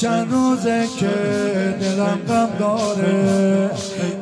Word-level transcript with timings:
چند 0.00 0.32
روزه 0.32 0.86
که 0.98 1.06
دلم 1.80 2.20
غم 2.28 2.48
داره 2.58 3.70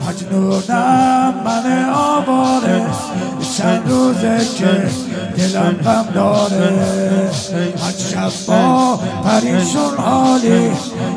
مجنونم 0.09 1.35
من 1.45 1.89
آباره 1.95 2.87
چند 3.57 3.91
روزه 3.91 4.39
که 4.59 4.89
دلم 5.37 5.73
غم 5.85 6.07
داره 6.15 7.31
شب 7.99 8.31
با 8.47 8.97
پریشون 9.25 9.97
حالی 9.97 10.71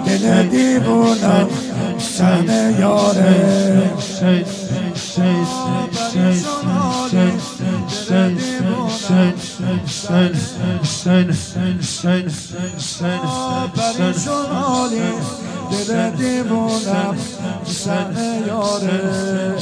دل 0.06 0.44
دیوونم 0.44 1.50
سن 1.98 2.76
یاره 2.80 3.90
دیوونم 12.78 13.68
پریشون 13.76 14.46
حالی 14.52 15.12
دل 15.88 16.10
دیوونم 16.10 17.18
سن 17.66 18.16
یاره 18.48 19.56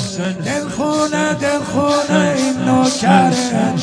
دل 0.45 0.69
خونه 0.69 1.33
دل 1.33 1.59
خونه 1.59 2.35
این 2.37 2.57
نوکره 2.57 3.73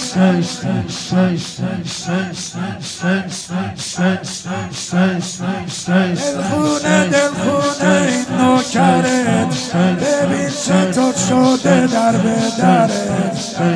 دل 6.15 6.43
خونه 6.43 7.09
دل 7.09 7.29
خونه 7.29 8.09
این 8.09 8.39
نوکرت 8.41 9.75
ببین 9.77 10.51
چطور 10.51 11.15
شده 11.29 11.87
در 11.87 12.13
به 12.13 12.37
درت 12.59 13.34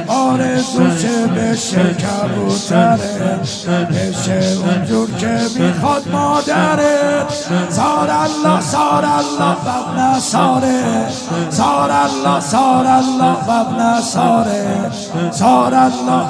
آرزو 0.08 0.96
چه 0.98 1.26
بشه 1.26 1.94
کبوترت 1.94 3.66
بشه 3.90 4.56
اونجور 4.64 5.10
که 5.10 5.40
می‌خواد 5.58 6.08
مادرت 6.08 7.32
سار 7.70 8.10
الله 8.10 8.60
سار 8.60 9.04
الله 9.04 9.54
ببن 9.54 10.18
ساره 10.18 11.08
سار 11.50 11.90
الله 11.90 12.40
سار 12.40 12.86
الله 12.86 13.36
ببن 13.36 14.00
ساره 14.00 14.90
سار 15.30 15.74
الله 15.74 16.26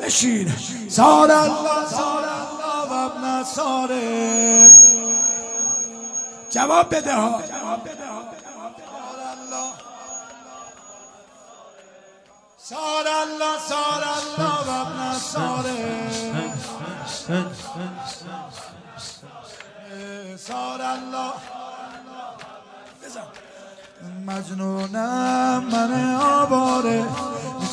بشین 0.00 0.48
سار 0.88 1.30
الله 1.30 1.86
سار 1.90 2.24
الله 2.24 3.08
ببن 3.08 3.44
ساره 3.44 4.68
جواب 6.50 6.94
بده 6.94 7.14
ها 7.14 7.40
سار 12.68 13.06
الله 13.22 13.58
سار 13.68 14.04
الله 14.18 14.58
ببن 14.62 15.18
ساره 15.32 15.80
سار 20.36 20.82
الله. 20.82 21.32
مجنونم 24.26 25.64
من 25.72 26.14
آباره 26.14 27.04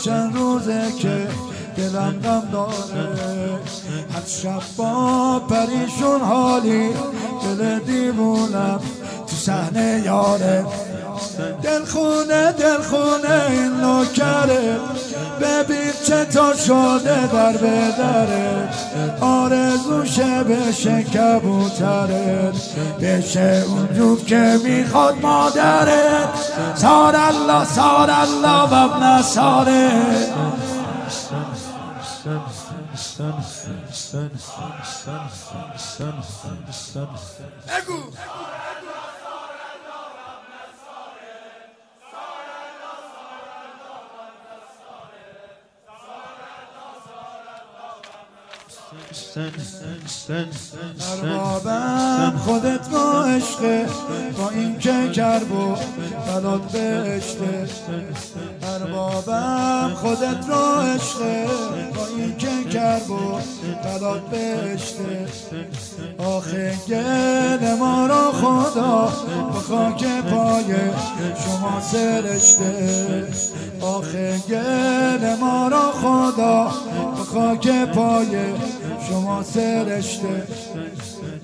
چند 0.04 0.36
روزه 0.36 0.92
که 1.00 1.28
دلم 1.78 2.20
غم 2.24 2.50
داره. 2.52 3.60
هر 4.14 4.26
شب 4.28 4.62
با 4.78 5.40
پریشون 5.40 6.22
حالی 6.22 6.94
دل 7.44 7.80
دیوونم 7.80 8.80
تو 9.28 9.36
صحنه 9.36 10.02
یاره. 10.06 10.66
دل 11.64 11.86
خونه 11.86 12.52
دل 12.52 12.82
خونه 12.82 13.46
این 13.50 13.75
نوکره 14.06 14.80
ببین 15.42 15.92
چطور 16.04 16.56
شده 16.56 17.28
در 17.28 17.58
بدره 17.58 18.70
آرزوشه 19.22 20.44
بشه 20.44 21.04
کبوترت 21.04 22.54
بشه 23.02 23.64
اونجور 23.68 24.26
که 24.26 24.60
می‌خواد 24.64 25.22
مادرت 25.22 26.30
سار 26.76 27.16
الله 27.16 27.66
سار 27.66 28.10
الله 28.10 28.70
و 28.70 28.74
ابن 28.74 29.22
ساره. 29.22 29.92
بگو 37.68 38.00
اربابم 51.12 52.34
خودت 52.46 52.90
با 52.90 53.24
عشقه 53.24 53.86
با 54.38 54.50
این 54.50 54.80
که 54.80 55.10
کرب 55.14 55.52
و 55.52 55.76
بلاد 56.28 56.62
بهشته. 56.62 57.68
اربابم 58.64 59.92
خودت 59.96 60.50
را 60.50 60.82
عشقه 60.82 61.46
با 61.96 62.08
این 62.18 62.38
که 62.38 62.70
کرب 62.70 63.12
و 63.12 63.40
بلاد 63.84 64.22
بهشته. 64.22 65.28
آخه 66.18 66.76
گل 66.88 67.74
ما 67.80 68.08
را 68.08 68.32
خدا 68.32 69.12
به 69.54 69.60
خاک 69.60 70.06
پای 70.22 70.76
شما 71.46 71.82
سرشته. 71.82 73.28
آخه 73.82 74.38
گل 74.50 75.36
ما 75.40 75.68
را 75.68 75.92
خدا 75.92 76.72
به 77.18 77.24
خاک 77.24 77.86
پای 77.86 78.54
شما 79.10 79.44
سرشته 79.44 80.48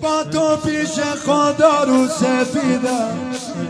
با 0.02 0.24
تو 0.24 0.56
پیش 0.56 1.00
خدا 1.00 1.84
رو 1.84 2.08
سفیدم. 2.08 3.18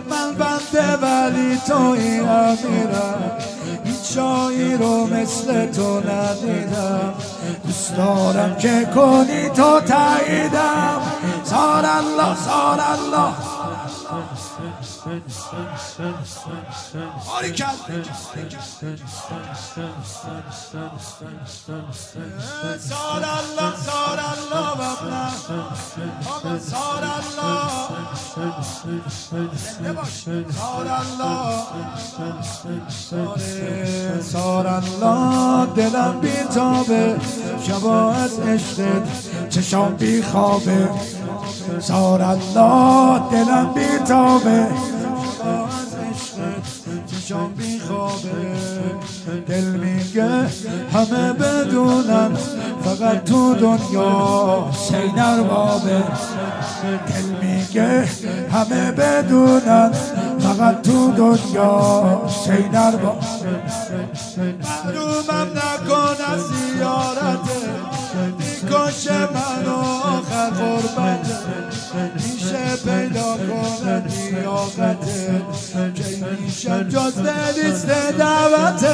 من 0.09 0.33
بنده 0.33 0.95
ولی 0.97 1.57
توی 1.67 2.19
امیرم. 2.19 3.37
هیچ 3.85 4.15
جایی 4.15 4.77
رو 4.77 5.07
مثل 5.07 5.71
تو 5.71 5.99
ندیدم. 5.99 7.13
دوست 7.65 7.95
دارم 7.97 8.55
که 8.57 8.87
کنی 8.95 9.49
تو 9.49 9.79
تاییدم. 9.79 11.01
سار 11.43 11.85
الله 11.85 12.35
سار 12.45 12.79
الله. 12.79 13.60
سار 22.79 23.25
الله 23.39 23.75
سار 23.75 24.19
الله 24.19 24.71
آقا 26.29 26.59
سار 34.31 34.67
الله 34.67 35.65
دلم 35.75 36.19
بیتابه 36.21 37.19
شبا 37.63 38.11
از 38.11 38.39
عشقت 38.39 39.49
چشام 39.49 39.95
بی 39.95 40.21
خوابه 40.21 40.89
سار 41.79 42.21
الله 42.21 43.29
دلم 43.31 43.73
بیتابه. 43.73 44.67
عشقت 47.31 47.37
چشام 47.37 47.53
بی 47.53 47.79
خوابه. 47.79 48.29
دل 49.47 49.63
میگه 49.63 50.47
همه 50.93 51.33
بدونن 51.33 52.35
فقط 52.83 53.23
تو 53.23 53.53
دنیا. 53.53 54.71
سینر 54.73 55.43
بابه. 55.43 56.03
دل 57.07 57.47
میگه 57.47 58.07
همه 58.51 58.91
بدونن 58.91 59.91
فقط 60.39 60.81
تو 60.81 61.11
دنیا. 61.11 62.21
سینر 62.45 62.91
بابه. 62.91 63.25
محرومم 64.37 65.47
نکن 65.55 66.15
از 66.33 66.41
زیارته 66.41 67.61
می‌کشه 68.37 69.19
منو. 69.19 70.20
آخر 70.31 70.49
قربته 70.49 72.11
میشه 72.15 72.75
پیدا 72.85 73.37
کنه 73.37 74.03
لیاقته 74.07 75.41
که 75.95 76.25
میشه 76.39 76.83
جز 76.83 77.17
لیست 77.57 77.87
دعوته 78.17 78.93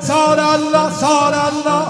سار 0.00 0.40
الله 0.40 0.90
سار 0.90 1.34
الله. 1.34 1.86